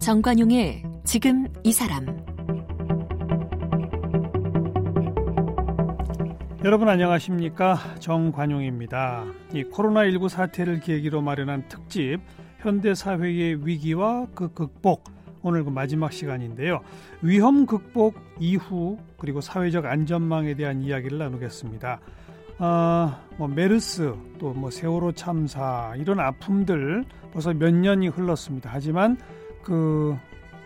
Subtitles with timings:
[0.00, 2.04] 정관용의 지금 이 사람
[6.64, 9.24] 여러분 안녕하십니까 정관용입니다.
[9.54, 12.18] 이 코로나19 사태를 계기로 마련한 특집
[12.58, 15.04] 현대 사회의 위기와 그 극복
[15.42, 16.80] 오늘 그 마지막 시간인데요.
[17.22, 22.00] 위험 극복 이후 그리고 사회적 안전망에 대한 이야기를 나누겠습니다.
[22.58, 28.70] 아, 뭐 메르스 또 뭐 세월호 참사 이런 아픔들 벌써 몇 년이 흘렀습니다.
[28.72, 29.16] 하지만
[29.62, 30.16] 그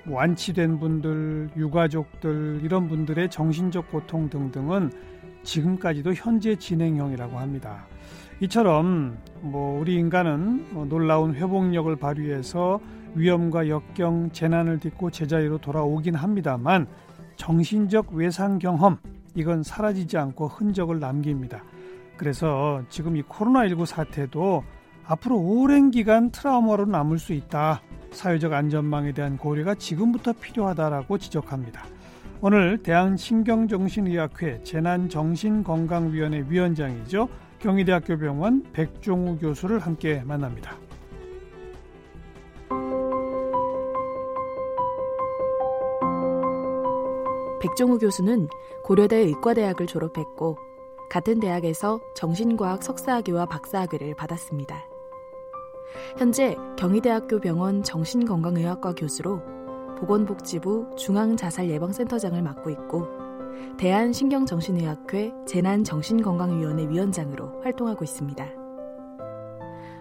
[0.07, 4.91] 완치된 분들, 유가족들 이런 분들의 정신적 고통 등등은
[5.45, 7.87] 지금까지도 현재 진행형이라고 합니다.
[8.41, 12.81] 이처럼 뭐 우리 인간은 뭐 놀라운 회복력을 발휘해서
[13.15, 16.87] 위험과 역경, 재난을 딛고 제자리로 돌아오긴 합니다만
[17.37, 18.99] 정신적 외상 경험
[19.35, 21.63] 이건 사라지지 않고 흔적을 남깁니다.
[22.17, 24.63] 그래서 지금 이 코로나19 사태도
[25.07, 27.83] 앞으로 오랜 기간 트라우마로 남을 수 있다.
[28.13, 31.85] 사회적 안전망에 대한 고려가 지금부터 필요하다라고 지적합니다.
[32.41, 37.29] 오늘 대한신경정신의학회 재난정신건강위원회 위원장이죠.
[37.59, 40.77] 경희대학교 병원 백종우 교수를 함께 만납니다.
[47.65, 48.49] 백종우 교수는
[48.83, 50.59] 고려대 의과대학을 졸업했고
[51.09, 54.87] 같은 대학에서 정신과학 석사학위와 박사학위를 받았습니다.
[56.19, 59.41] 현재 경희대학교 병원 정신건강의학과 교수로
[59.99, 63.07] 보건복지부 중앙자살예방센터장을 맡고 있고
[63.79, 68.47] 대한신경정신의학회 재난정신건강위원회 위원장으로 활동하고 있습니다.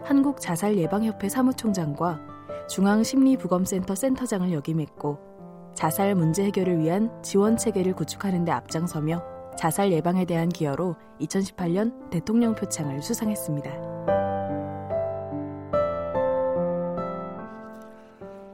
[0.03, 2.19] 한국자살예방협회 사무총장과
[2.67, 5.32] 중앙심리부검센터 센터장을 역임했고
[5.75, 9.23] 자살 문제 해결을 위한 지원 체계를 구축하는 데 앞장서며
[9.57, 13.93] 자살 예방에 대한 기여로 2018년 대통령 표창을 수상했습니다.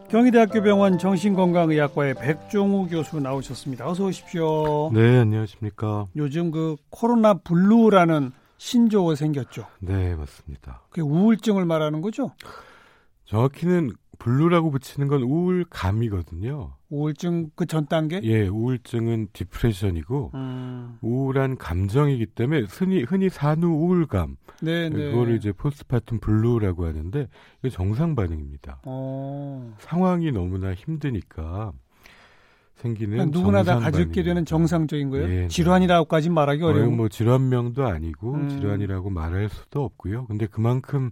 [0.09, 3.87] 경희대학교 병원 정신건강의학과의 백종우 교수 나오셨습니다.
[3.87, 4.89] 어서 오십시오.
[4.91, 6.07] 네, 안녕하십니까.
[6.15, 9.67] 요즘 그 코로나 블루라는 신조어 생겼죠.
[9.79, 10.81] 네, 맞습니다.
[10.89, 12.31] 그게 우울증을 말하는 거죠?
[13.25, 16.73] 정확히는 블루라고 붙이는 건 우울감이거든요.
[16.89, 18.19] 우울증 그 전 단계?
[18.23, 20.97] 예, 우울증은 depression이고 음.
[21.01, 24.35] 우울한 감정이기 때문에 흔히 흔히 산후 우울감.
[24.61, 25.11] 네, 네.
[25.11, 27.27] 그거를 이제 postpartum blue라고 하는데
[27.59, 28.81] 이게 정상 반응입니다.
[28.85, 29.73] 어.
[29.79, 31.71] 상황이 너무나 힘드니까
[32.75, 35.27] 생기는 그러니까 누구나 다 가질 게 되는 정상적인 거예요.
[35.27, 36.97] 네, 질환이라고까지 말하기 어려운.
[36.97, 38.49] 뭐 질환명도 아니고 음.
[38.49, 40.25] 질환이라고 말할 수도 없고요.
[40.27, 41.11] 근데 그만큼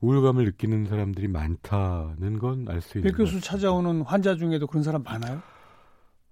[0.00, 5.02] 우울감을 느끼는 사람들이 많다는 건 알 수 있는 백 교수 찾아오는 환자 중에도 그런 사람
[5.02, 5.40] 많아요?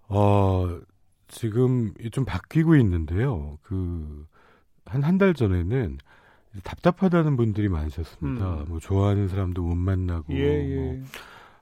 [0.09, 0.81] 어,
[1.29, 3.59] 지금 좀 바뀌고 있는데요.
[3.63, 4.27] 그,
[4.87, 5.99] 한, 한 달 전에는
[6.65, 8.55] 답답하다는 분들이 많으셨습니다.
[8.63, 8.65] 음.
[8.69, 10.75] 뭐, 좋아하는 사람도 못 만나고, 예, 예.
[10.75, 11.01] 뭐,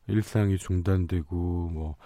[0.07, 1.37] 일상이 중단되고,
[1.75, 1.97] 뭐,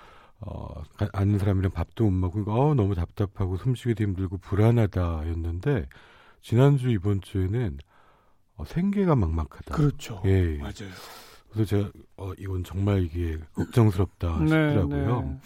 [0.41, 0.83] 어,
[1.13, 5.87] 아는 사람이랑 밥도 못 먹고, 어, 너무 답답하고, 숨쉬기도 힘들고, 불안하다 였는데,
[6.41, 7.79] 지난주, 이번 주에는
[8.57, 9.75] 어, 생계가 막막하다.
[9.75, 10.23] 그렇죠.
[10.25, 10.57] 예.
[10.59, 10.91] 맞아요.
[11.51, 15.21] 그래서 제가 어, 이건 정말 이게 걱정스럽다 네, 싶더라고요.
[15.21, 15.39] 네, 네.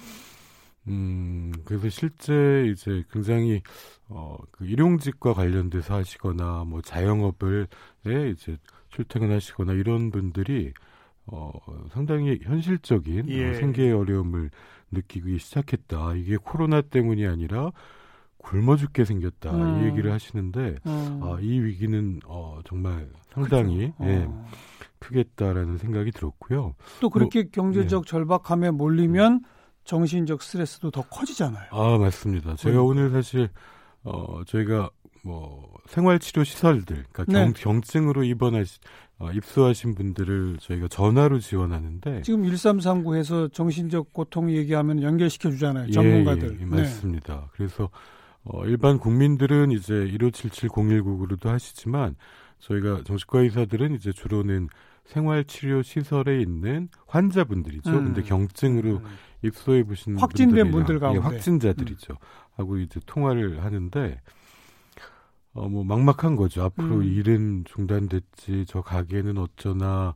[0.88, 3.60] 음, 그래서 실제 이제 굉장히
[4.08, 7.66] 어, 그 일용직과 관련돼서 하시거나 뭐 자영업을
[8.04, 8.56] 네, 이제
[8.90, 10.72] 출퇴근하시거나 이런 분들이
[11.26, 11.50] 어,
[11.92, 13.50] 상당히 현실적인 어, 예.
[13.50, 14.50] 어, 생계의 어려움을
[14.92, 16.14] 느끼기 시작했다.
[16.14, 17.72] 이게 코로나 때문이 아니라
[18.46, 19.82] 굶어 죽게 생겼다 음.
[19.82, 21.20] 이 얘기를 하시는데 음.
[21.22, 24.12] 아, 이 위기는 어, 정말 상당히 그렇죠.
[24.12, 24.46] 예, 어.
[25.00, 26.74] 크겠다라는 생각이 들었고요.
[27.00, 28.10] 또 그렇게 뭐, 경제적 네.
[28.10, 29.40] 절박함에 몰리면
[29.84, 31.68] 정신적 스트레스도 더 커지잖아요.
[31.70, 32.54] 아 맞습니다.
[32.54, 32.86] 제가 음.
[32.86, 33.48] 오늘 사실
[34.04, 34.90] 어, 저희가
[35.24, 37.52] 뭐 생활치료 시설들, 그러니까 네.
[37.56, 38.78] 경, 증으로 입원하시
[39.18, 45.90] 어, 입소하신 분들을 저희가 전화로 지원하는데 지금 1339에서 정신적 고통 얘기하면 연결시켜 주잖아요.
[45.90, 46.52] 전문가들.
[46.52, 47.34] 예, 예, 예, 맞습니다.
[47.34, 47.40] 네.
[47.52, 47.91] 그래서
[48.47, 52.16] 어, 일반 국민들은 이제 1577-0199로도 하시지만
[52.60, 54.69] 저희가 정신과 의사들은 이제 주로는
[55.04, 57.91] 생활치료 시설에 있는 환자분들이죠.
[57.91, 58.04] 음.
[58.07, 59.04] 근데 경증으로 음.
[59.43, 62.13] 입소해 보신 확진된 분들 가운데 예, 확진자들이죠.
[62.15, 62.16] 음.
[62.57, 64.21] 하고 이제 통화를 하는데
[65.54, 66.63] 어 뭐 막막한 거죠.
[66.65, 67.03] 앞으로 음.
[67.04, 70.15] 일은 중단됐지 저 가게는 어쩌나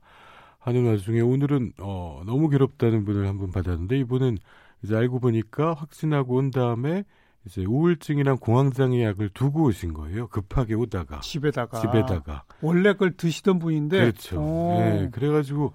[0.59, 4.37] 하는 와중에 오늘은 어 너무 괴롭다는 분을 한 분 받았는데 이분은
[4.83, 7.05] 이제 알고 보니까 확진하고 온 다음에
[7.47, 10.29] 이제 우울증이랑 공황장애 약을 두고 오신 거예요.
[10.29, 14.77] 급하게 오다가 집에다가 집에다가 원래 그걸 드시던 분인데 그렇죠.
[14.79, 15.73] 예, 네, 그래가지고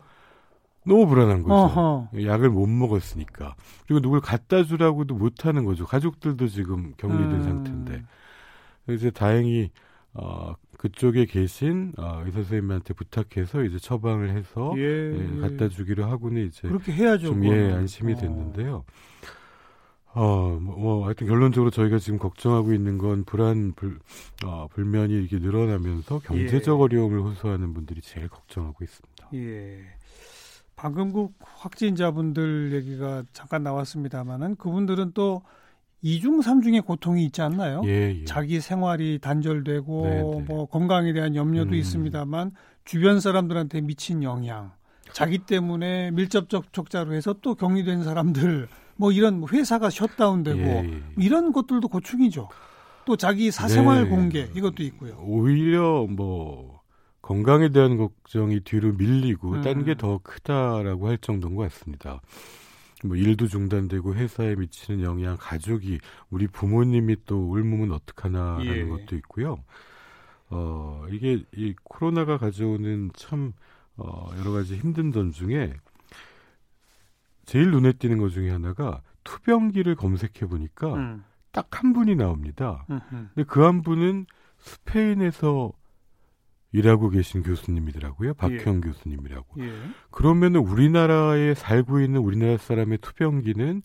[0.85, 1.53] 너무 불안한 거죠.
[1.55, 2.09] 어허.
[2.23, 3.55] 약을 못 먹었으니까.
[3.87, 5.85] 그리고 누굴 갖다 주라고도 못 하는 거죠.
[5.85, 7.43] 가족들도 지금 격리된 음.
[7.43, 8.03] 상태인데.
[8.89, 9.71] 이제 다행히
[10.13, 16.45] 어 그쪽에 계신 어, 의사 선생님한테 부탁해서 이제 처방을 해서 예, 예, 갖다 주기로 하고는
[16.45, 17.27] 이제 그렇게 해야죠.
[17.27, 18.17] 좀 예, 안심이 어.
[18.17, 18.75] 됐는데요.
[18.75, 18.83] 어,
[20.21, 23.99] 뭐, 뭐, 하여튼 결론적으로 저희가 지금 걱정하고 있는 건 불안, 불,
[24.45, 26.83] 어, 불면이 이렇게 늘어나면서 경제적 예.
[26.83, 29.29] 어려움을 호소하는 분들이 제일 걱정하고 있습니다.
[29.33, 29.79] 예.
[30.75, 35.41] 방금 그 확진자분들 얘기가 잠깐 나왔습니다만은 그분들은 또
[36.01, 37.81] 이중 삼중의 고통이 있지 않나요?
[37.85, 38.25] 예, 예.
[38.25, 40.21] 자기 생활이 단절되고 네네.
[40.21, 40.43] 네.
[40.47, 41.75] 뭐 건강에 대한 염려도 음.
[41.75, 42.51] 있습니다만
[42.83, 44.71] 주변 사람들한테 미친 영향,
[45.13, 51.03] 자기 때문에 밀접 접촉자로 해서 또 격리된 사람들 뭐 이런 회사가 셧다운되고 예, 예.
[51.17, 52.49] 이런 것들도 고충이죠.
[53.05, 54.09] 또 자기 사생활 네.
[54.09, 55.17] 공개 이것도 있고요.
[55.21, 56.81] 오히려 뭐
[57.21, 59.61] 건강에 대한 걱정이 뒤로 밀리고 음.
[59.61, 62.21] 딴 게 더 크다라고 할 정도인 것 같습니다.
[63.03, 65.99] 뭐 일도 중단되고 회사에 미치는 영향, 가족이
[66.31, 68.85] 우리 부모님이 또 울면 어떡하나라는 예.
[68.85, 69.57] 것도 있고요.
[70.49, 73.53] 어 이게 이 코로나가 가져오는 참
[73.97, 75.73] 어, 여러 가지 힘든 점 중에
[77.45, 81.23] 제일 눈에 띄는 것 중에 하나가 투병기를 검색해 보니까 음.
[81.51, 82.85] 딱한 분이 나옵니다.
[82.89, 83.01] 음흠.
[83.33, 84.25] 근데 그 한 분은
[84.59, 85.71] 스페인에서
[86.71, 88.33] 일하고 계신 교수님이더라고요.
[88.33, 88.79] 박형 예.
[88.81, 89.61] 교수님이라고.
[89.63, 89.71] 예.
[90.11, 93.81] 그러면은 우리나라에 살고 있는 우리나라 사람의 투병기는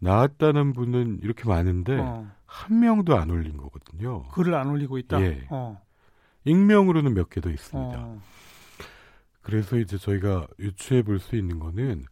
[0.00, 2.30] 나왔다는 분은 이렇게 많은데 어.
[2.44, 4.28] 한 명도 안 올린 거거든요.
[4.28, 5.22] 글을 안 올리고 있다.
[5.22, 5.46] 예.
[5.50, 5.80] 어.
[6.44, 7.98] 익명으로는 몇 개 더 있습니다.
[7.98, 8.20] 어.
[9.40, 12.04] 그래서 이제 저희가 유추해 볼 수 있는 거는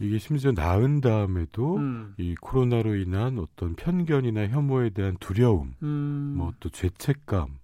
[0.00, 2.14] 이게 심지어 나은 다음에도 음.
[2.18, 6.34] 이 코로나로 인한 어떤 편견이나 혐오에 대한 두려움, 음.
[6.36, 7.58] 뭐또 죄책감,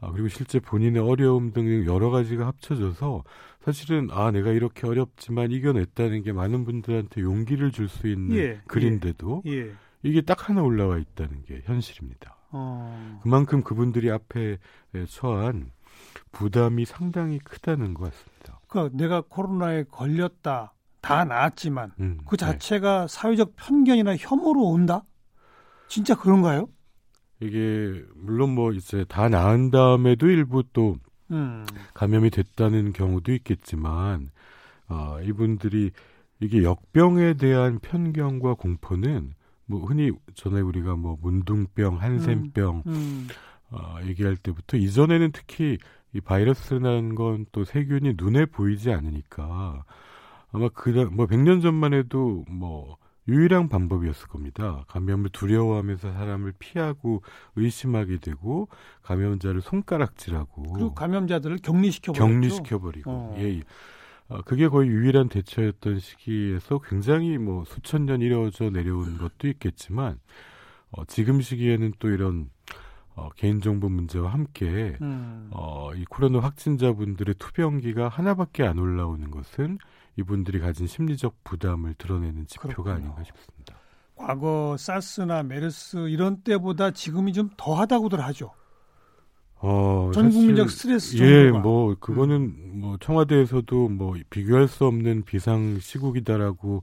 [0.00, 3.24] 아, 그리고 실제 본인의 어려움 등 여러 가지가 합쳐져서
[3.60, 9.42] 사실은 아 내가 이렇게 어렵지만 이겨냈다는 게 많은 분들한테 용기를 줄 수 있는 예, 글인데도
[9.46, 9.72] 예, 예.
[10.02, 12.36] 이게 딱 하나 올라와 있다는 게 현실입니다.
[12.50, 13.20] 어.
[13.22, 14.58] 그만큼 그분들이 앞에
[15.08, 15.72] 처한
[16.30, 18.60] 부담이 상당히 크다는 것 같습니다.
[18.68, 22.46] 그 내가 코로나에 걸렸다 다 나았지만 음, 그 네.
[22.46, 23.06] 자체가 네.
[23.08, 25.04] 사회적 편견이나 혐오로 온다?
[25.88, 26.68] 진짜 그런가요?
[27.40, 30.96] 이게 물론 뭐 이제 다 나은 다음에도 일부 또
[31.30, 31.64] 음.
[31.94, 34.30] 감염이 됐다는 경우도 있겠지만
[34.88, 35.92] 어, 이분들이
[36.40, 39.34] 이게 역병에 대한 편견과 공포는
[39.66, 42.92] 뭐 흔히 전에 우리가 뭐 문둥병, 한센병 음.
[42.92, 43.28] 음.
[43.70, 45.78] 어, 얘기할 때부터 이전에는 특히
[46.14, 49.84] 이 바이러스라는 건 또 세균이 눈에 보이지 않으니까
[50.52, 52.96] 아마 그뭐 100년 전만 해도 뭐
[53.28, 54.84] 유일한 방법이었을 겁니다.
[54.88, 57.22] 감염을 두려워하면서 사람을 피하고
[57.56, 58.68] 의심하게 되고
[59.02, 63.36] 감염자를 손가락질하고 그리고 감염자들을 격리시켜 버리고 격리시켜 버리고 어.
[63.38, 63.44] 예.
[63.44, 63.62] 예.
[64.28, 70.18] 어, 그게 거의 유일한 대처였던 시기에서 굉장히 뭐 수천 년 이어져 내려온 것도 있겠지만
[70.90, 72.50] 어, 지금 시기에는 또 이런
[73.14, 75.48] 어, 개인정보 문제와 함께 음.
[75.50, 79.78] 어, 이 코로나 확진자분들의 투병기가 하나밖에 안 올라오는 것은
[80.18, 82.94] 이분들이 가진 심리적 부담을 드러내는 지표가 그렇군요.
[82.96, 83.76] 아닌가 싶습니다.
[84.16, 88.52] 과거 사스나 메르스 이런 때보다 지금이 좀 더하다고들 하죠.
[89.60, 91.30] 어, 전 국민적 스트레스 정도가.
[91.30, 92.80] 예, 뭐 그거는 음.
[92.80, 96.82] 뭐 청와대에서도 뭐 비교할 수 없는 비상 시국이다라고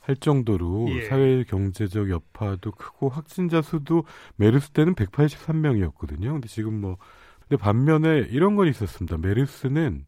[0.00, 1.02] 할 정도로 예.
[1.08, 4.04] 사회 경제적 여파도 크고 확진자 수도
[4.36, 6.32] 메르스 때는 183명이었거든요.
[6.32, 6.96] 근데 지금 뭐
[7.40, 9.16] 근데 반면에 이런 건 있었습니다.
[9.18, 10.04] 메르스는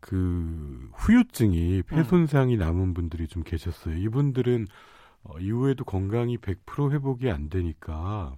[0.00, 2.58] 그 후유증이 폐 손상이 음.
[2.58, 3.96] 남은 분들이 좀 계셨어요.
[3.96, 4.66] 이분들은
[5.24, 8.36] 어, 이후에도 건강이 100% 회복이 안 되니까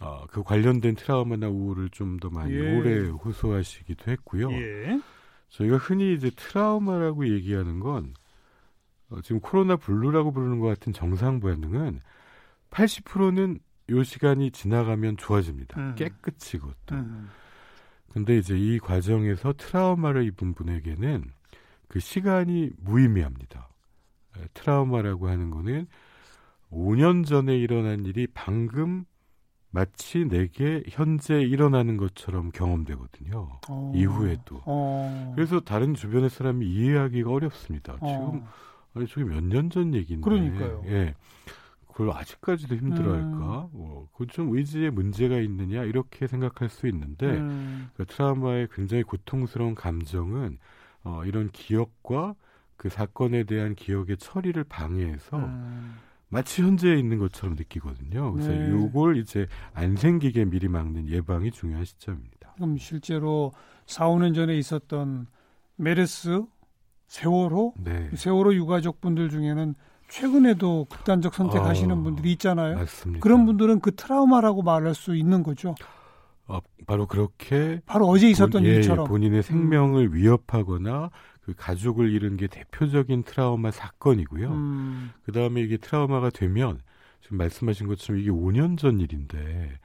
[0.00, 2.76] 어, 그 관련된 트라우마나 우울을 좀 더 많이 예.
[2.76, 4.50] 오래 호소하시기도 했고요.
[4.52, 5.00] 예.
[5.50, 8.14] 저희가 흔히 이제 트라우마라고 얘기하는 건
[9.10, 12.00] 어, 지금 코로나 블루라고 부르는 것 같은 정상 반응은
[12.70, 13.58] 80%는
[13.90, 15.80] 요 시간이 지나가면 좋아집니다.
[15.80, 15.94] 음.
[15.96, 16.94] 깨끗이 그것도.
[16.94, 17.28] 음.
[18.12, 21.24] 근데 이제 이 과정에서 트라우마를 입은 분에게는
[21.88, 23.68] 그 시간이 무의미합니다.
[24.38, 25.86] 예, 트라우마라고 하는 거는
[26.70, 29.04] 5년 전에 일어난 일이 방금
[29.72, 33.60] 마치 내게 현재 일어나는 것처럼 경험되거든요.
[33.68, 33.92] 어.
[33.94, 34.60] 이후에도.
[34.66, 35.32] 어.
[35.36, 37.96] 그래서 다른 주변의 사람이 이해하기가 어렵습니다.
[38.00, 38.06] 어.
[38.06, 38.44] 지금
[38.94, 40.24] 아니 저게 몇 년 전 얘기인데.
[40.24, 40.82] 그러니까요.
[40.86, 41.14] 예.
[41.92, 43.28] 그걸 아직까지도 힘들어할까?
[43.28, 43.68] 음.
[43.74, 47.90] 어, 그건 좀 의지에 문제가 있느냐 이렇게 생각할 수 있는데 음.
[47.96, 50.58] 그 트라우마의 굉장히 고통스러운 감정은
[51.04, 52.34] 어, 이런 기억과
[52.76, 55.96] 그 사건에 대한 기억의 처리를 방해해서 음.
[56.28, 58.32] 마치 현재에 있는 것처럼 느끼거든요.
[58.32, 58.70] 그래서 네.
[58.70, 62.52] 요걸 이제 안 생기게 미리 막는 예방이 중요한 시점입니다.
[62.54, 63.52] 그럼 실제로
[63.86, 65.26] 4, 5년 전에 있었던
[65.76, 66.44] 메르스
[67.08, 67.74] 세월호?
[67.78, 68.10] 네.
[68.14, 69.74] 세월호 유가족 분들 중에는
[70.10, 72.76] 최근에도 극단적 선택하시는 어, 분들이 있잖아요.
[72.76, 73.20] 맞습니다.
[73.20, 75.74] 그런 분들은 그 트라우마라고 말할 수 있는 거죠.
[76.46, 80.14] 어, 바로 그렇게 바로 어제 있었던 본, 예, 일처럼 본인의 생명을 음.
[80.14, 81.10] 위협하거나
[81.42, 84.50] 그 가족을 잃은 게 대표적인 트라우마 사건이고요.
[84.50, 85.10] 음.
[85.24, 86.80] 그 다음에 이게 트라우마가 되면
[87.22, 89.78] 지금 말씀하신 것처럼 이게 5년 전 일인데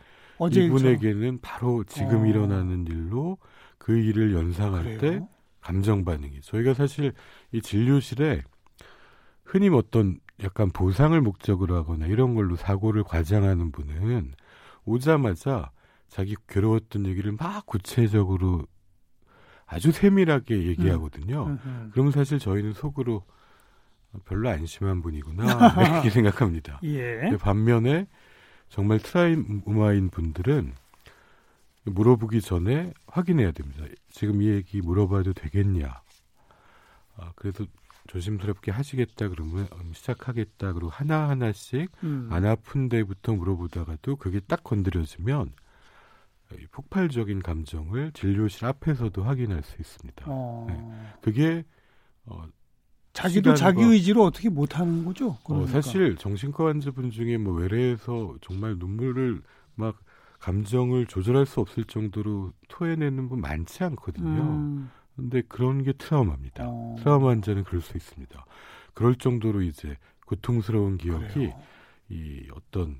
[0.52, 1.40] 이분에게는.
[1.42, 2.26] 바로 지금 어.
[2.26, 3.38] 일어나는 일로
[3.78, 5.00] 그 일을 연상할 그래요?
[5.00, 5.28] 때
[5.62, 7.14] 감정 반응이 저희가 사실
[7.52, 8.42] 이 진료실에
[9.56, 14.34] 흔히 어떤 약간 보상을 목적으로 하거나 이런 걸로 사고를 과장하는 분은
[14.84, 15.72] 오자마자
[16.10, 18.68] 자기 괴로웠던 얘기를 막 구체적으로
[19.66, 21.46] 아주 세밀하게 얘기하거든요.
[21.46, 21.60] 음.
[21.66, 21.90] 음.
[21.94, 23.24] 그러면 사실 저희는 속으로
[24.26, 25.46] 별로 안심한 분이구나
[25.94, 26.82] 이렇게 생각합니다.
[26.84, 27.30] 예.
[27.40, 28.08] 반면에
[28.68, 30.74] 정말 트라우마인 분들은
[31.86, 33.86] 물어보기 전에 확인해야 됩니다.
[34.10, 36.02] 지금 이 얘기 물어봐도 되겠냐.
[37.16, 37.66] 아, 그래서
[38.08, 42.30] 조심스럽게 하시겠다 그러면 음, 시작하겠다 그리고 하나 하나씩 음.
[42.32, 45.54] 안 아픈 데부터 물어보다가도 그게 딱 건드려지면
[46.72, 50.26] 폭발적인 감정을 진료실 앞에서도 확인할 수 있습니다.
[50.28, 50.66] 어.
[50.70, 51.18] 네.
[51.22, 51.66] 그게
[52.26, 52.44] 어,
[53.14, 55.38] 자기도 자기 의지로 어떻게 못하는 거죠?
[55.46, 59.42] 어, 사실 정신과 환자분 중에 뭐 외래에서 정말 눈물을
[59.76, 59.98] 막
[60.40, 64.42] 감정을 조절할 수 없을 정도로 토해내는 분 많지 않거든요.
[64.42, 64.92] 음.
[65.16, 66.66] 근데 그런 게 트라우마입니다.
[66.68, 66.96] 어.
[67.00, 68.46] 트라우마 환자는 그럴 수 있습니다.
[68.94, 71.54] 그럴 정도로 이제 고통스러운 기억이 그래요.
[72.10, 73.00] 이 어떤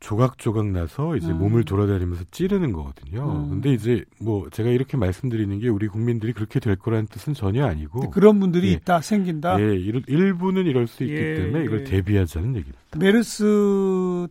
[0.00, 1.38] 조각조각 나서 이제 음.
[1.38, 3.44] 몸을 돌아다니면서 찌르는 거거든요.
[3.44, 3.50] 음.
[3.50, 8.10] 근데 이제 뭐 제가 이렇게 말씀드리는 게 우리 국민들이 그렇게 될 거라는 뜻은 전혀 아니고
[8.10, 8.72] 그런 분들이 예.
[8.72, 9.60] 있다 생긴다.
[9.60, 11.84] 예, 일부는 이럴 수 있기 예, 때문에 이걸 예.
[11.84, 12.78] 대비하자는 얘기입니다.
[12.96, 14.28] 메르스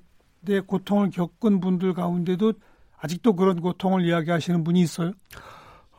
[0.50, 2.53] 의 고통을 겪은 분들 가운데도
[3.00, 5.12] 아직도 그런 고통을 이야기하시는 분이 있어요?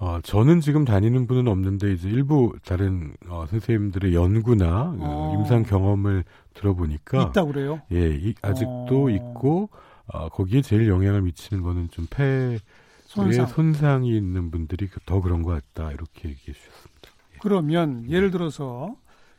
[0.01, 5.35] 어, 저는 지금 다니는 분은 없는데 이제 일부 다른 어, 선생님들의 연구나 그 어.
[5.37, 6.25] 임상 경험을
[6.55, 7.81] 들어보니까 있다 그래요?
[7.93, 9.11] 예, 이, 아직도 어.
[9.11, 9.71] 있고
[10.07, 12.59] 어, 거기에 제일 영향을 미치는 거는 좀 폐에
[13.07, 13.47] 손상.
[13.47, 17.11] 손상이 있는 분들이 더 그런 것 같다 이렇게 얘기해 주셨습니다.
[17.35, 17.39] 예.
[17.41, 18.95] 그러면 예를 들어서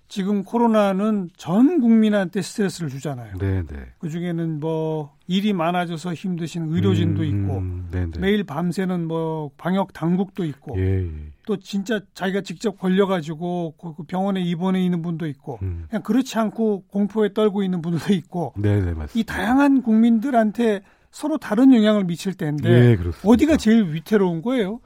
[0.10, 3.38] 지금 코로나는 전 국민한테 스트레스를 주잖아요.
[3.38, 3.86] 네, 네.
[4.00, 7.62] 그 중에는 뭐 일이 많아져서 힘드신 의료진도 음, 있고
[7.92, 8.20] 네, 네.
[8.20, 11.12] 매일 밤새는 뭐 방역 당국도 있고 예, 예.
[11.46, 15.86] 또 진짜 자기가 직접 걸려가지고 그, 그 병원에 입원해 있는 분도 있고 음.
[15.88, 18.94] 그냥 그렇지 않고 공포에 떨고 있는 분도 있고 네, 네.
[19.14, 24.80] 이 다양한 국민들한테 서로 다른 영향을 미칠 텐데 예, 어디가 제일 위태로운 거예요?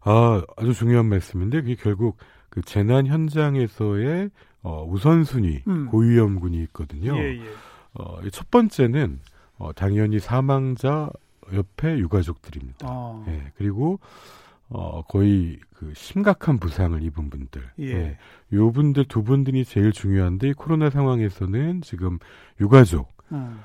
[0.00, 2.16] 아 아주 중요한 말씀인데 그게 결국
[2.48, 4.30] 그 재난 현장에서의
[4.64, 5.86] 어, 우선순위 음.
[5.86, 7.16] 고위험군이 있거든요.
[7.16, 7.44] 예, 예.
[7.92, 9.20] 어, 첫 번째는
[9.58, 11.10] 어, 당연히 사망자
[11.52, 12.86] 옆에 유가족들입니다.
[12.88, 13.24] 아.
[13.28, 14.00] 예, 그리고
[14.70, 17.62] 어, 거의 그 심각한 부상을 입은 분들.
[17.80, 17.84] 예.
[17.84, 18.18] 예.
[18.54, 22.18] 요 분들 두 분들이 제일 중요한데 코로나 상황에서는 지금
[22.58, 23.12] 유가족.
[23.32, 23.60] 음.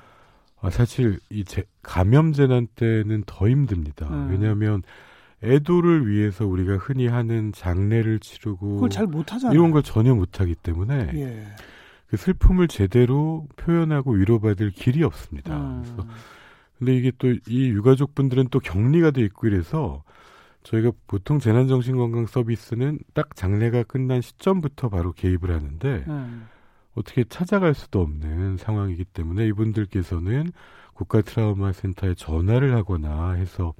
[0.60, 4.06] 아, 사실 이 제, 감염 재난 때는 더 힘듭니다.
[4.08, 4.28] 음.
[4.30, 4.82] 왜냐하면
[5.42, 9.54] 애도를 위해서 우리가 흔히 하는 장례를 치르고 그걸 잘 못하잖아요.
[9.54, 11.46] 이런 걸 전혀 못하기 때문에 예.
[12.08, 15.56] 그 슬픔을 제대로 표현하고 위로받을 길이 없습니다.
[15.56, 15.82] 음.
[15.82, 16.08] 그래서
[16.78, 20.02] 근데 이게 또 이 유가족 분들은 또 격리가 돼 있고 이래서
[20.62, 26.48] 저희가 보통 재난정신건강 서비스는 딱 장례가 끝난 시점부터 바로 개입을 하는데 음.
[26.94, 30.52] 어떻게 찾아갈 수도 없는 상황이기 때문에 이분들께서는
[31.00, 33.72] 국가 트라우마 센터에 전화를 하거나 해서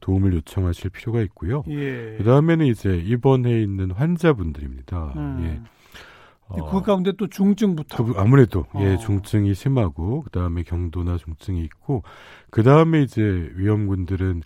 [0.00, 1.62] 도움을 요청하실 필요가 있고요.
[1.68, 2.16] 예.
[2.18, 5.12] 그 다음에는 이제 입원해 있는 환자분들입니다.
[5.14, 5.44] 음.
[5.44, 5.60] 예.
[6.48, 8.82] 어, 그 가운데 또 중증부터 그, 아무래도 예, 어.
[8.90, 12.02] 예 중증이 심하고 그 다음에 경도나 중증이 있고
[12.50, 13.22] 그 다음에 이제
[13.54, 14.42] 위험군들은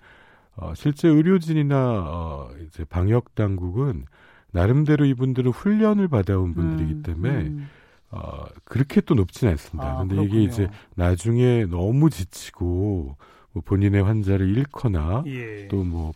[0.56, 4.04] 어, 실제 의료진이나 어, 이제 방역 당국은
[4.52, 7.68] 나름대로 이분들은 훈련을 받아온 분들이기 음, 때문에 음.
[8.10, 9.90] 어, 그렇게 또 높지는 않습니다.
[9.90, 10.40] 아, 근데 그렇군요.
[10.40, 13.16] 이게 이제 나중에 너무 지치고
[13.52, 15.68] 뭐 본인의 환자를 잃거나 예.
[15.68, 16.12] 또뭐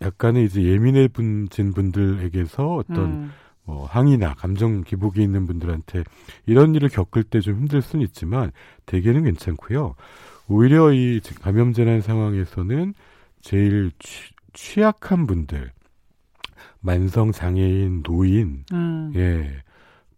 [0.00, 3.32] 약간의 이제 예민해진 분들에게서 어떤 음.
[3.64, 6.02] 뭐 항의나 감정 기복이 있는 분들한테
[6.46, 8.50] 이런 일을 겪을 때 좀 힘들 수는 있지만
[8.86, 9.94] 대개는 괜찮고요.
[10.48, 12.94] 오히려 이 감염 재난 상황에서는
[13.40, 15.70] 제일 취, 취약한 분들,
[16.80, 19.12] 만성 장애인, 노인, 음.
[19.14, 19.62] 예,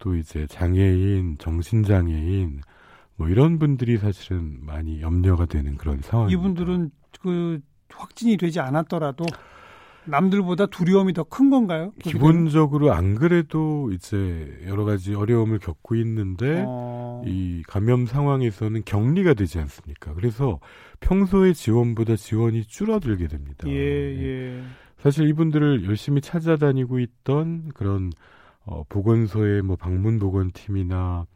[0.05, 2.61] 또 이제 장애인, 정신장애인,
[3.17, 6.39] 뭐 이런 분들이 사실은 많이 염려가 되는 그런 상황입니다.
[6.39, 6.91] 이분들은
[7.23, 9.25] 그 확진이 되지 않았더라도
[10.05, 11.93] 남들보다 두려움이 더 큰 건가요?
[12.03, 17.23] 기본적으로 안 그래도 이제 여러 가지 어려움을 겪고 있는데 어...
[17.25, 20.13] 이 감염 상황에서는 격리가 되지 않습니까?
[20.13, 20.61] 그래서
[21.01, 23.67] 평소의 지원보다 지원이 줄어들게 됩니다.
[23.69, 24.63] 예, 예.
[24.99, 28.11] 사실 이분들을 열심히 찾아다니고 있던 그런
[28.65, 31.27] 어, 보건소의 뭐 방문 보건팀이나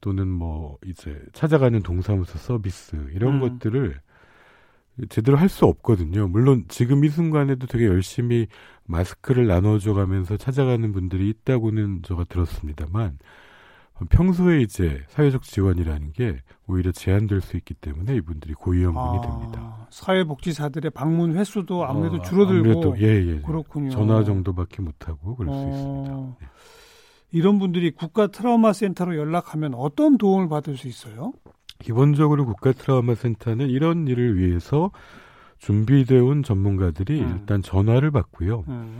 [0.00, 3.40] 또는 뭐 이제 찾아가는 동사무소 서비스 이런 음.
[3.40, 4.00] 것들을
[5.08, 6.28] 제대로 할 수 없거든요.
[6.28, 8.48] 물론 지금 이 순간에도 되게 열심히
[8.84, 13.18] 마스크를 나눠줘 가면서 찾아가는 분들이 있다고는 제가 들었습니다만
[14.06, 19.86] 평소에 이제 사회적 지원이라는 게 오히려 제한될 수 있기 때문에 이분들이 고위험군이 아, 됩니다.
[19.90, 23.40] 사회복지사들의 방문 횟수도 아무래도 어, 줄어들고 아무래도, 예, 예.
[23.40, 23.90] 그렇군요.
[23.90, 26.36] 전화 정도밖에 못 하고 그럴 어, 수 있습니다.
[26.40, 26.46] 네.
[27.30, 31.32] 이런 분들이 국가 트라우마 센터로 연락하면 어떤 도움을 받을 수 있어요?
[31.78, 34.90] 기본적으로 국가 트라우마 센터는 이런 일을 위해서
[35.58, 37.38] 준비되어 온 전문가들이 음.
[37.40, 38.64] 일단 전화를 받고요.
[38.68, 38.98] 음.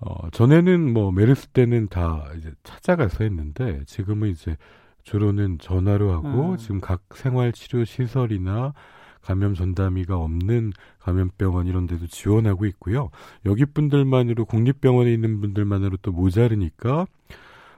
[0.00, 4.56] 어, 전에는 뭐 메르스 때는 다 이제 찾아가서 했는데 지금은 이제
[5.02, 6.56] 주로는 전화로 하고 음.
[6.56, 8.74] 지금 각 생활치료 시설이나
[9.20, 13.10] 감염 전담의가 없는 감염병원 이런 데도 지원하고 있고요.
[13.46, 17.06] 여기 분들만으로 국립병원에 있는 분들만으로 또 모자르니까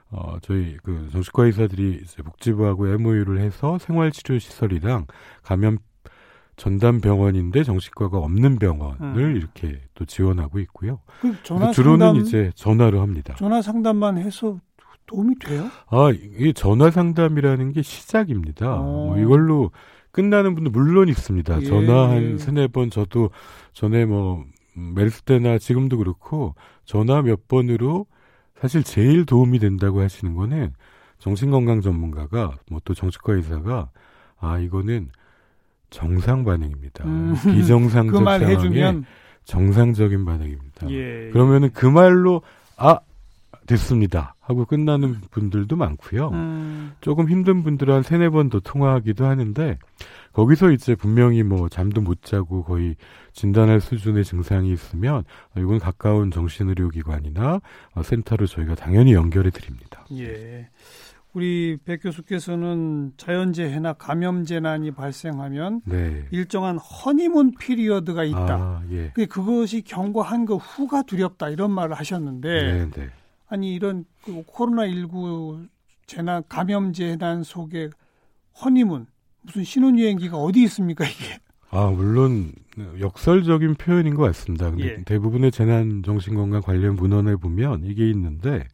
[0.09, 5.05] 어, 저희 그 정신과 의사들이 이제 복지부하고 MOU를 해서 생활치료 시설이랑
[5.43, 5.77] 감염
[6.57, 9.35] 전담 병원인데 정신과가 없는 병원을 음.
[9.35, 10.99] 이렇게 또 지원하고 있고요.
[11.21, 13.35] 그 전화 주로는 상담, 이제 전화로 합니다.
[13.37, 14.59] 전화 상담만 해서
[15.05, 15.69] 도움이 돼요?
[15.89, 18.75] 아, 이 전화 상담이라는 게 시작입니다.
[18.75, 18.81] 어.
[19.07, 19.71] 뭐 이걸로
[20.11, 21.61] 끝나는 분도 물론 있습니다.
[21.61, 21.65] 예.
[21.65, 23.29] 전화 한 세네 번 저도
[23.73, 24.43] 전에 뭐
[24.75, 28.07] 메르스 때나 지금도 그렇고 전화 몇 번으로
[28.59, 30.73] 사실 제일 도움이 된다고 하시는 거는
[31.19, 33.89] 정신건강 전문가가 뭐 또 정신과 의사가
[34.39, 35.09] 아 이거는
[35.89, 37.05] 정상 반응입니다.
[37.05, 37.35] 음.
[37.43, 39.05] 비정상적 그 상황에 해주면...
[39.45, 40.89] 정상적인 반응입니다.
[40.89, 41.29] 예, 예.
[41.29, 42.41] 그러면은 그 말로
[42.75, 42.99] 아
[43.65, 46.31] 됐습니다 하고 끝나는 분들도 많고요.
[46.33, 46.91] 음.
[46.99, 49.77] 조금 힘든 분들은 한 세네 번 더 통화하기도 하는데
[50.33, 52.97] 거기서 이제 분명히 뭐 잠도 못 자고 거의
[53.31, 55.23] 진단할 수준의 증상이 있으면
[55.57, 57.61] 이건 가까운 정신의료기관이나
[58.03, 60.05] 센터로 저희가 당연히 연결해 드립니다.
[60.11, 60.67] 예.
[61.33, 66.25] 우리 백 교수께서는 자연재해나 감염 재난이 발생하면 네.
[66.31, 68.55] 일정한 허니문 피리어드가 있다.
[68.55, 69.11] 아, 예.
[69.25, 73.09] 그것이 경과한 그 후가 두렵다 이런 말을 하셨는데 네, 네.
[73.47, 75.67] 아니 이런 그 코로나 19
[76.05, 77.89] 재난 감염 재난 속에
[78.63, 79.05] 허니문
[79.41, 81.39] 무슨 신혼여행기가 어디 있습니까 이게?
[81.69, 82.53] 아 물론
[82.99, 84.69] 역설적인 표현인 것 같습니다.
[84.69, 85.03] 근데 예.
[85.03, 88.65] 대부분의 재난 정신건강 관련 문헌에 보면 이게 있는데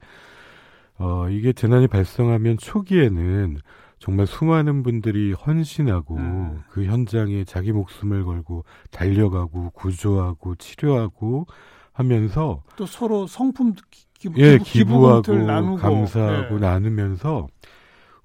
[1.04, 3.58] 어 이게 재난이 발생하면 초기에는
[4.00, 6.62] 정말 수많은 분들이 헌신하고 음.
[6.70, 11.46] 그 현장에 자기 목숨을 걸고 달려가고 구조하고 치료하고
[11.92, 13.76] 하면서 또 서로 성품
[14.14, 16.60] 기부, 예, 기부하고 나누고, 감사하고 예.
[16.60, 17.48] 나누면서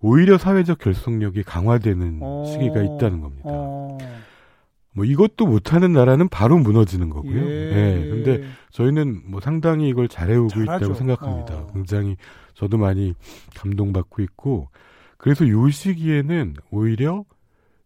[0.01, 2.45] 오히려 사회적 결속력이 강화되는 어...
[2.47, 3.43] 시기가 있다는 겁니다.
[3.47, 3.99] 어...
[4.93, 7.37] 뭐 이것도 못하는 나라는 바로 무너지는 거고요.
[7.37, 7.75] 예.
[7.75, 8.09] 네.
[8.09, 10.85] 근데 저희는 뭐 상당히 이걸 잘해오고 잘하죠.
[10.85, 11.55] 있다고 생각합니다.
[11.55, 11.71] 어...
[11.73, 12.17] 굉장히
[12.59, 13.15] 저도 많이
[13.55, 14.69] 감동받고 있고
[15.17, 17.25] 그래서 요 시기에는 오히려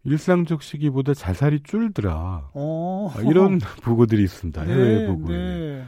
[0.04, 2.50] 일상적 시기보다 자살이 줄더라.
[2.54, 3.14] 어...
[3.28, 4.64] 이런 보고들이 있습니다.
[4.64, 5.36] 네, 해외 보고에.
[5.36, 5.84] 네.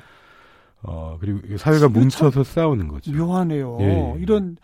[0.83, 3.11] 어, 그리고 사회가 뭉쳐서 싸우는 거죠.
[3.13, 3.79] 묘하네요.
[3.81, 4.15] 예.
[4.19, 4.59] 이런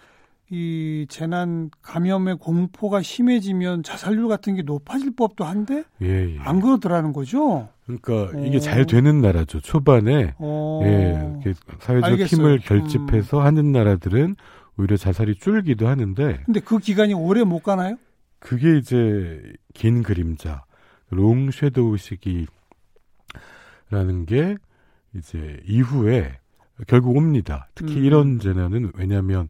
[0.52, 6.38] 이 재난 감염의 공포가 심해지면 자살률 같은 게 높아질 법도 한데 예, 예.
[6.40, 7.68] 안 그러더라는 거죠.
[7.86, 8.44] 그러니까 오.
[8.44, 8.60] 이게 어.
[8.60, 9.60] 잘 되는 나라죠.
[9.60, 10.82] 초반에 오.
[10.82, 11.40] 어.
[11.46, 12.26] 예, 사회적 알겠어요.
[12.26, 13.44] 힘을 결집해서 음.
[13.44, 14.34] 하는 나라들은
[14.76, 16.42] 오히려 자살이 줄기도 하는데.
[16.44, 17.96] 근데 그 기간이 오래 못 가나요?
[18.40, 19.40] 그게 이제
[19.72, 20.64] 긴 그림자,
[21.10, 22.48] 롱 섀도우 시기라는
[24.26, 24.56] 게
[25.14, 26.38] 이제 이후에
[26.88, 27.68] 결국 옵니다.
[27.76, 28.04] 특히 음.
[28.04, 29.48] 이런 재난은 왜냐하면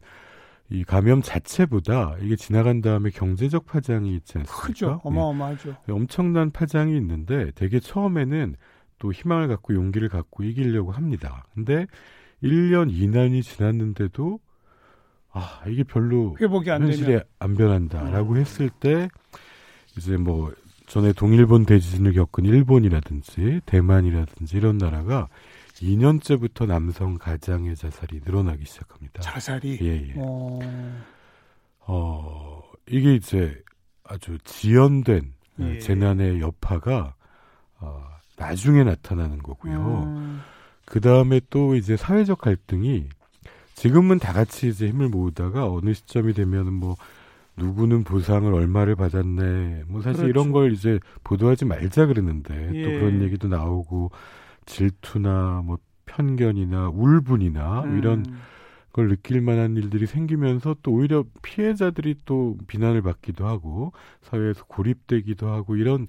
[0.71, 4.67] 이 감염 자체보다 이게 지나간 다음에 경제적 파장이 있지 않습니까?
[4.67, 4.87] 크죠.
[4.87, 4.97] 네.
[5.03, 5.75] 어마어마하죠.
[5.85, 5.93] 네.
[5.93, 8.55] 엄청난 파장이 있는데 되게 처음에는
[8.97, 11.45] 또 희망을 갖고 용기를 갖고 이기려고 합니다.
[11.53, 11.87] 근데
[12.41, 14.39] 1년 2년이 지났는데도
[15.33, 17.23] 아, 이게 별로 회복이 안 현실에 되면.
[17.39, 18.37] 안 변한다라고 음.
[18.37, 19.09] 했을 때
[19.97, 20.53] 이제 뭐
[20.87, 25.27] 전에 동일본 대지진을 겪은 일본이라든지 대만이라든지 이런 나라가
[25.81, 29.21] 2년째부터 남성 가장의 자살이 늘어나기 시작합니다.
[29.21, 29.79] 자살이?
[29.81, 30.13] 예, 예.
[30.17, 30.59] 어...
[31.87, 33.61] 어, 이게 이제
[34.03, 35.79] 아주 지연된 예.
[35.79, 37.15] 재난의 여파가
[37.79, 38.03] 어,
[38.37, 40.03] 나중에 나타나는 거고요.
[40.05, 40.41] 음...
[40.85, 43.07] 그 다음에 또 이제 사회적 갈등이
[43.75, 46.95] 지금은 다 같이 이제 힘을 모으다가 어느 시점이 되면은 뭐
[47.57, 49.85] 누구는 보상을 얼마를 받았네.
[49.87, 50.29] 뭐 사실 그렇죠.
[50.29, 52.83] 이런 걸 이제 보도하지 말자 그러는데 예.
[52.83, 54.11] 또 그런 얘기도 나오고
[54.71, 57.97] 질투나 뭐 편견이나 울분이나 음.
[57.97, 58.25] 이런
[58.93, 65.75] 걸 느낄 만한 일들이 생기면서 또 오히려 피해자들이 또 비난을 받기도 하고 사회에서 고립되기도 하고
[65.77, 66.07] 이런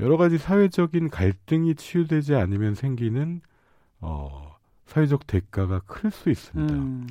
[0.00, 3.40] 여러 가지 사회적인 갈등이 치유되지 않으면 생기는
[4.00, 4.54] 어
[4.86, 6.74] 사회적 대가가 클 수 있습니다.
[6.74, 7.06] 음.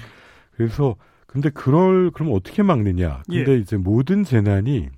[0.56, 0.96] 그래서
[1.28, 3.22] 근데 그럴 그럼 어떻게 막느냐?
[3.30, 3.58] 근데 예.
[3.58, 4.90] 이제 모든 재난이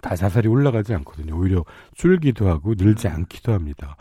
[0.00, 1.36] 다 자살이 올라가지 않거든요.
[1.38, 3.12] 오히려 줄기도 하고 늘지 음.
[3.14, 3.96] 않기도 합니다.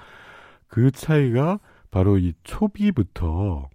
[0.70, 1.60] 그 차이가
[1.92, 3.70] 바로 이 초기부터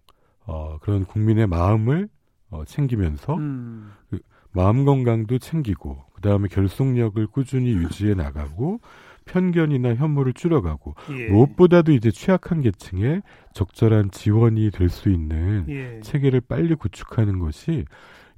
[0.46, 2.08] 어, 그런 국민의 마음을
[2.50, 3.92] 어, 챙기면서 음.
[4.08, 4.20] 그
[4.52, 8.80] 마음 건강도 챙기고 그 다음에 결속력을 꾸준히 유지해 나가고
[9.26, 11.28] 편견이나 혐오를 줄여가고 예.
[11.28, 13.22] 무엇보다도 이제 취약한 계층에
[13.54, 16.00] 적절한 지원이 될 수 있는 예.
[16.02, 17.84] 체계를 빨리 구축하는 것이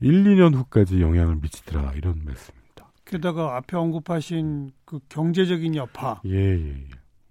[0.01, 2.93] 1, 2년 후까지 영향을 미치더라 이런 말씀입니다.
[3.05, 6.21] 게다가 앞에 언급하신 그 경제적인 여파.
[6.25, 6.85] 예, 예, 예.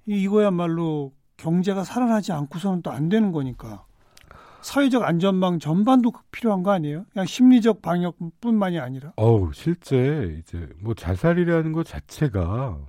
[0.06, 3.86] 이거야말로 경제가 살아나지 않고서는 또 안 되는 거니까.
[4.62, 7.06] 사회적 안전망 전반도 필요한 거 아니에요?
[7.14, 9.14] 그냥 심리적 방역뿐만이 아니라.
[9.16, 12.80] 어우 실제 이제 뭐 자살이라는 것 자체가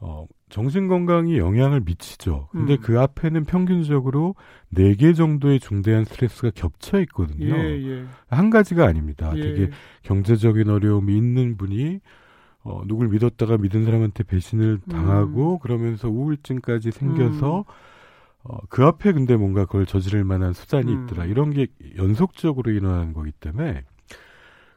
[0.00, 2.48] 어, 정신 건강이 영향을 미치죠.
[2.52, 2.78] 근데 음.
[2.80, 4.34] 그 앞에는 평균적으로
[4.72, 7.54] 4개 정도의 중대한 스트레스가 겹쳐 있거든요.
[7.54, 8.04] 예, 예.
[8.28, 9.32] 한 가지가 아닙니다.
[9.36, 9.40] 예.
[9.42, 9.70] 되게
[10.04, 12.00] 경제적인 어려움이 있는 분이
[12.66, 15.58] 어, 누굴 믿었다가 믿은 사람한테 배신을 당하고 음.
[15.60, 17.64] 그러면서 우울증까지 생겨서 음.
[18.42, 21.04] 어, 그 앞에 근데 뭔가 그걸 저지를 만한 수단이 음.
[21.04, 21.26] 있더라.
[21.26, 23.84] 이런 게 연속적으로 일어나는 거기 때문에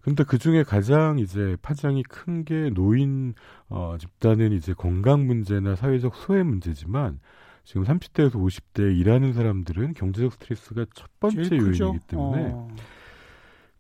[0.02, 3.34] 근데 그 중에 가장 이제 파장이 큰 게 노인
[3.69, 7.19] 어, 집단은 이제 건강 문제나 사회적 소외 문제지만
[7.63, 12.67] 지금 30대에서 50대 일하는 사람들은 경제적 스트레스가 첫 번째 요인이기 때문에 어.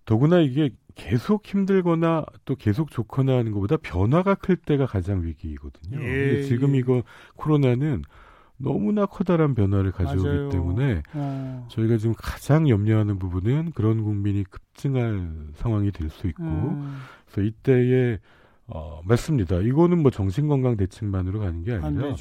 [0.05, 6.01] 더구나 이게 계속 힘들거나 또 계속 좋거나 하는 것보다 변화가 클 때가 가장 위기이거든요.
[6.01, 6.79] 예, 근데 지금 예.
[6.79, 7.03] 이거
[7.35, 8.03] 코로나는
[8.57, 10.49] 너무나 커다란 변화를 가져오기 맞아요.
[10.49, 11.65] 때문에 어.
[11.69, 16.97] 저희가 지금 가장 염려하는 부분은 그런 국민이 급증할 상황이 될 수 있고 음.
[17.31, 18.19] 그래서 이때에
[18.67, 19.61] 어, 맞습니다.
[19.61, 22.13] 이거는 뭐 정신건강 대책만으로 가는 게 아니라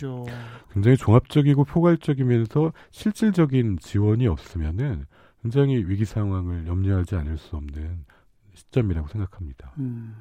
[0.72, 5.04] 굉장히 종합적이고 포괄적이면서 실질적인 지원이 없으면은
[5.42, 8.04] 굉장히 위기 상황을 염려하지 않을 수 없는
[8.58, 9.72] 시점이라고 생각합니다.
[9.78, 10.16] 음.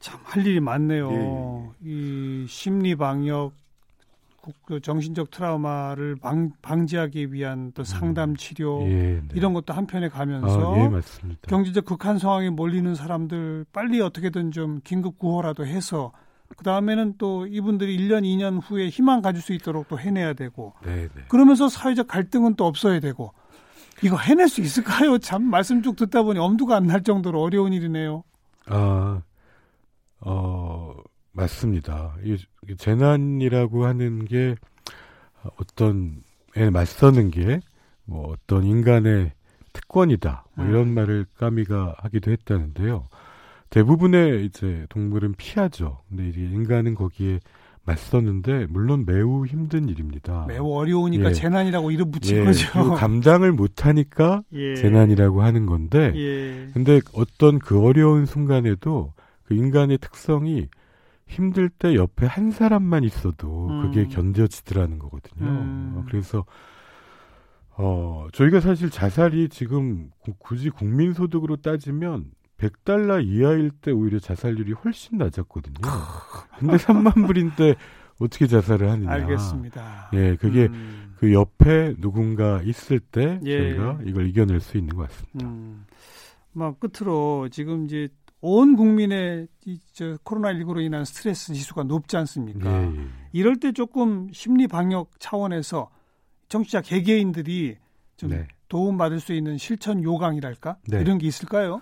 [0.00, 1.10] 참할 일이 많네요.
[1.12, 1.88] 예.
[1.88, 3.52] 이 심리 방역
[4.64, 8.36] 그 정신적 트라우마를 방, 방지하기 위한 또 상담 음.
[8.36, 9.28] 치료 예, 네.
[9.34, 10.90] 이런 것도 한편에 가면서 아, 예,
[11.46, 16.12] 경제적 극한 상황에 몰리는 사람들 빨리 어떻게든 좀 긴급 구호라도 해서
[16.56, 21.08] 그 다음에는 또 이분들이 1년, 2년 후에 희망 가질 수 있도록 또 해내야 되고 네,
[21.14, 21.22] 네.
[21.28, 23.32] 그러면서 사회적 갈등은 또 없어야 되고
[24.02, 25.18] 이거 해낼 수 있을까요?
[25.18, 28.24] 참 말씀 쭉 듣다 보니 엄두가 안 날 정도로 어려운 일이네요.
[28.66, 29.22] 아,
[30.20, 30.94] 어,
[31.32, 32.14] 맞습니다.
[32.24, 32.36] 이
[32.76, 34.54] 재난이라고 하는 게
[35.58, 36.22] 어떤
[36.56, 37.60] 에 맞서는 게
[38.06, 39.30] 뭐 어떤 인간의
[39.72, 40.44] 특권이다.
[40.56, 40.94] 뭐 이런 음.
[40.94, 43.08] 말을 까미가 하기도 했다는데요.
[43.70, 46.00] 대부분의 이제 동물은 피하죠.
[46.08, 47.38] 근데 이제 인간은 거기에
[47.84, 50.44] 맞서는데 물론 매우 힘든 일입니다.
[50.46, 51.32] 매우 어려우니까 예.
[51.32, 52.44] 재난이라고 이름 붙인 예.
[52.44, 52.94] 거죠.
[52.94, 54.74] 감당을 못하니까 예.
[54.74, 56.70] 재난이라고 하는 건데, 예.
[56.72, 59.12] 근데 어떤 그 어려운 순간에도
[59.44, 60.68] 그 인간의 특성이
[61.26, 63.82] 힘들 때 옆에 한 사람만 있어도 음.
[63.82, 65.48] 그게 견뎌지더라는 거거든요.
[65.48, 66.04] 음.
[66.08, 66.44] 그래서
[67.76, 72.26] 어 저희가 사실 자살이 지금 굳이 국민 소득으로 따지면
[72.60, 75.76] 100달러 이하일 때 오히려 자살률이 훨씬 낮았거든요.
[76.58, 77.74] 근데 3만 불인데
[78.20, 79.10] 어떻게 자살을 하느냐.
[79.10, 80.10] 알겠습니다.
[80.12, 81.14] 예, 그게 음.
[81.16, 83.74] 그 옆에 누군가 있을 때 예.
[83.74, 85.46] 저희가 이걸 이겨낼 수 있는 것 같습니다.
[85.46, 85.86] 음.
[86.52, 88.08] 막 끝으로 지금 이제
[88.42, 92.70] 온 국민의 이, 저 코로나19로 인한 스트레스 지수가 높지 않습니까?
[92.70, 93.06] 예, 예.
[93.32, 95.90] 이럴 때 조금 심리 방역 차원에서
[96.48, 97.76] 정치자 개개인들이
[98.16, 98.48] 좀 네.
[98.68, 101.00] 도움 받을 수 있는 실천 요강이랄까 네.
[101.00, 101.80] 이런 게 있을까요?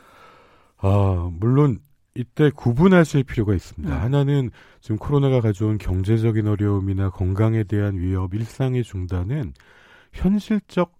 [0.78, 1.78] 아 물론
[2.14, 3.94] 이때 구분하실 필요가 있습니다.
[3.94, 4.00] 음.
[4.00, 9.52] 하나는 지금 코로나가 가져온 경제적인 어려움이나 건강에 대한 위협, 일상의 중단은
[10.12, 10.98] 현실적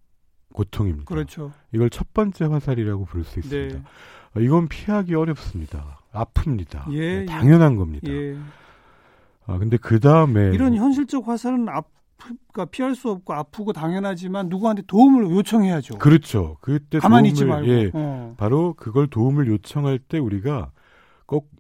[0.53, 1.07] 고통입니다.
[1.07, 1.53] 그렇죠.
[1.73, 3.79] 이걸 첫 번째 화살이라고 부를 수 있습니다.
[3.79, 4.45] 네.
[4.45, 6.01] 이건 피하기 어렵습니다.
[6.13, 6.93] 아픕니다.
[6.93, 8.09] 예, 네, 당연한 겁니다.
[8.09, 8.37] 예.
[9.47, 10.51] 아, 근데 그 다음에.
[10.53, 15.99] 이런 현실적 화살은 아프가 그러니까 피할 수 없고 아프고 당연하지만 누구한테 도움을 요청해야죠.
[15.99, 16.57] 그렇죠.
[16.61, 17.69] 그때 가만히 있지 말고.
[17.69, 18.35] 예, 어.
[18.37, 20.73] 바로 그걸 도움을 요청할 때 우리가
[21.27, 21.51] 꼭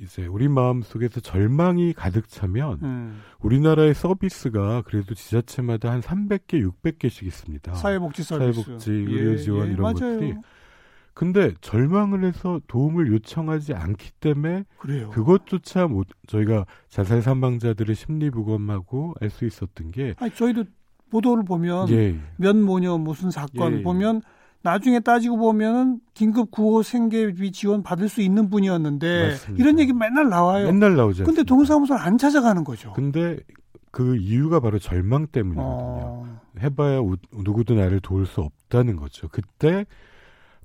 [0.00, 3.20] 이제 우리 마음 속에서 절망이 가득 차면 음.
[3.40, 7.74] 우리나라의 서비스가 그래도 지자체마다 한 300개, 600개씩 있습니다.
[7.74, 9.94] 사회복지 서비스, 사회복지, 의료 지원 예, 예, 이런 맞아요.
[9.94, 10.34] 것들이
[11.18, 15.10] 근데 절망을 해서 도움을 요청하지 않기 때문에 그래요.
[15.10, 20.62] 그것조차 못 저희가 자살 사망자들의 심리 부검하고 알 수 있었던 게 아니 저희도
[21.10, 22.16] 보도를 보면 예.
[22.36, 23.82] 몇 모녀 무슨 사건 예.
[23.82, 24.22] 보면
[24.62, 29.60] 나중에 따지고 보면은 긴급 구호 생계비 지원 받을 수 있는 분이었는데 맞습니다.
[29.60, 30.66] 이런 얘기 맨날 나와요.
[30.66, 31.24] 맨날 나오죠.
[31.24, 32.92] 근데 동사무소를 안 찾아가는 거죠.
[32.92, 33.38] 근데
[33.90, 35.66] 그 이유가 바로 절망 때문이거든요.
[35.68, 36.40] 어...
[36.60, 37.00] 해봐야
[37.36, 39.26] 누구도 나를 도울 수 없다는 거죠.
[39.26, 39.84] 그때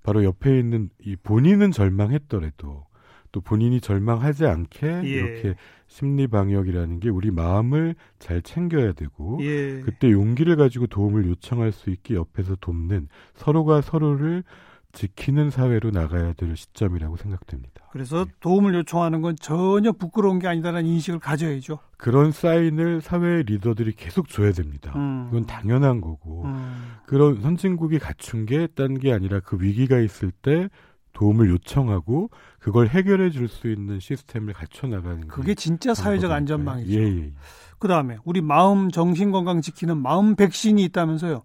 [0.04, 2.86] 바로 옆에 있는 이 본인은 절망했더라도
[3.32, 5.08] 또 본인이 절망하지 않게 예.
[5.08, 5.56] 이렇게
[5.88, 9.82] 심리 방역이라는 게 우리 마음을 잘 챙겨야 되고 예.
[9.82, 14.44] 그때 용기를 가지고 도움을 요청할 수 있게 옆에서 돕는 서로가 서로를
[14.94, 17.84] 지키는 사회로 나가야 될 시점이라고 생각됩니다.
[17.92, 18.32] 그래서 네.
[18.40, 21.80] 도움을 요청하는 건 전혀 부끄러운 게 아니다라는 인식을 가져야죠.
[21.98, 24.94] 그런 사인을 사회의 리더들이 계속 줘야 됩니다.
[24.96, 25.28] 음.
[25.30, 26.94] 이건 당연한 거고 음.
[27.06, 30.70] 그런 선진국이 갖춘 게 딴 게 아니라 그 위기가 있을 때
[31.14, 32.30] 도움을 요청하고
[32.60, 36.92] 그걸 해결해 줄 수 있는 시스템을 갖춰 나가는 그게 진짜 사회적 안전망이죠.
[36.92, 37.34] 예, 예.
[37.80, 41.44] 그다음에 우리 마음 정신 건강 지키는 마음 백신이 있다면서요.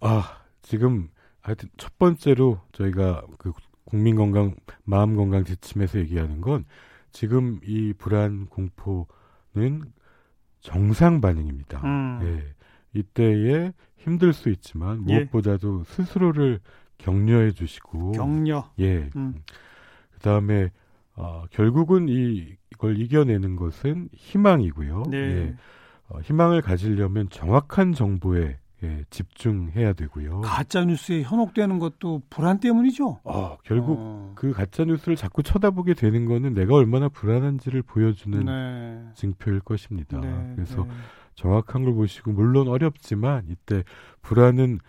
[0.00, 1.08] 아, 지금
[1.44, 3.52] 하여튼 첫 번째로 저희가 그
[3.84, 6.64] 국민 건강 마음 건강 지침에서 얘기하는 건
[7.12, 9.92] 지금 이 불안 공포는
[10.60, 11.82] 정상 반응입니다.
[11.84, 12.20] 음.
[12.22, 12.98] 예.
[12.98, 15.18] 이때에 힘들 수 있지만 예.
[15.18, 15.84] 무엇보다도 예.
[15.84, 16.60] 스스로를
[16.96, 18.70] 격려해 주시고 격려.
[18.78, 19.10] 예.
[19.14, 19.34] 음.
[20.12, 20.70] 그다음에
[21.14, 25.02] 어, 결국은 이, 이걸 이겨내는 것은 희망이고요.
[25.10, 25.18] 네.
[25.18, 25.56] 예.
[26.08, 30.42] 어, 희망을 가지려면 정확한 정보에 예, 집중해야 되고요.
[30.42, 33.20] 가짜 뉴스에 현혹되는 것도 불안 때문이죠.
[33.24, 34.32] 어, 결국 어.
[34.34, 39.10] 그 가짜 뉴스를 자꾸 쳐다보게 되는 거는 내가 얼마나 불안한지를 보여주는 네.
[39.14, 40.20] 증표일 것입니다.
[40.20, 40.90] 네, 그래서 네.
[41.34, 43.84] 정확한 걸 보시고 물론 어렵지만 이때
[44.22, 44.80] 불안은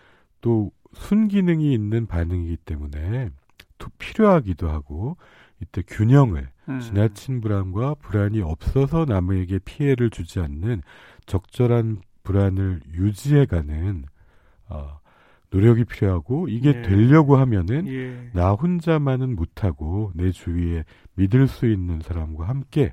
[0.42, 3.30] 또 순기능이 있는 반응이기 때문에
[3.78, 5.16] 또 필요하기도 하고
[5.60, 6.80] 이때 균형을 음.
[6.80, 10.82] 지나친 불안과 불안이 없어서 남에게 피해를 주지 않는
[11.26, 14.04] 적절한 불안을 유지해가는
[14.68, 14.98] 어,
[15.50, 16.82] 노력이 필요하고 이게 예.
[16.82, 18.30] 되려고 하면은 예.
[18.32, 20.84] 나 혼자만은 못하고 내 주위에
[21.14, 22.92] 믿을 수 있는 사람과 함께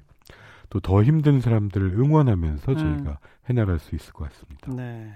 [0.69, 2.77] 또 더 힘든 사람들을 응원하면서 음.
[2.77, 3.19] 저희가
[3.49, 4.71] 해나갈 수 있을 것 같습니다.
[4.73, 5.13] 네.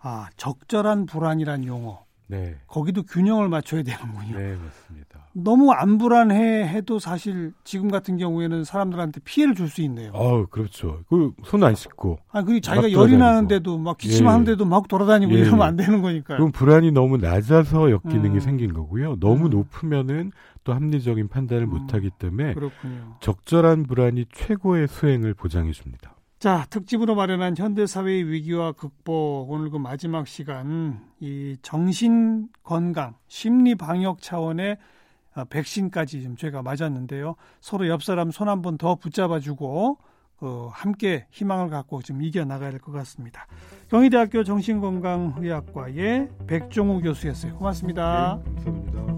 [0.00, 2.04] 아 적절한 불안이란 용어.
[2.30, 2.56] 네.
[2.66, 4.36] 거기도 균형을 맞춰야 되는군요.
[4.38, 5.28] 네, 맞습니다.
[5.32, 10.12] 너무 안 불안해 해도 사실 지금 같은 경우에는 사람들한테 피해를 줄 수 있네요.
[10.14, 11.00] 아, 그렇죠.
[11.08, 12.18] 그 손 안 씻고.
[12.30, 14.68] 아, 그리고 자기가 열이 나는데도 막 기침하는데도 예.
[14.68, 15.38] 막 돌아다니고 예.
[15.38, 16.36] 이러면 안 되는 거니까.
[16.36, 18.40] 그럼 불안이 너무 낮아서 역기능이 음.
[18.40, 19.16] 생긴 거고요.
[19.20, 19.50] 너무 음.
[19.50, 20.32] 높으면은
[20.64, 21.70] 또 합리적인 판단을 음.
[21.70, 23.16] 못 하기 때문에 그렇군요.
[23.20, 26.14] 적절한 불안이 최고의 수행을 보장해 줍니다.
[26.38, 34.22] 자, 특집으로 마련한 현대사회의 위기와 극복, 오늘 그 마지막 시간, 이 정신 건강, 심리 방역
[34.22, 34.76] 차원의
[35.34, 37.34] 어, 백신까지 좀 저희가 맞았는데요.
[37.60, 39.98] 서로 옆 사람 손 한 번 더 붙잡아주고,
[40.40, 43.46] 어, 함께 희망을 갖고 좀 이겨나가야 될 것 같습니다.
[43.90, 47.56] 경희대학교 정신건강의학과의 백종우 교수였어요.
[47.56, 48.40] 고맙습니다.
[48.44, 49.17] 네,